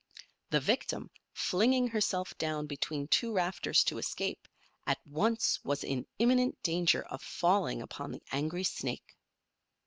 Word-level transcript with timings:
The 0.49 0.59
victim, 0.59 1.11
flinging 1.35 1.87
herself 1.87 2.35
down 2.39 2.65
between 2.65 3.07
two 3.07 3.31
rafters 3.31 3.83
to 3.83 3.99
escape, 3.99 4.47
at 4.87 4.97
once 5.05 5.63
was 5.63 5.83
in 5.83 6.07
imminent 6.17 6.57
danger 6.63 7.03
of 7.03 7.21
falling 7.21 7.83
upon 7.83 8.11
the 8.11 8.23
angry 8.31 8.63
snake. 8.63 9.15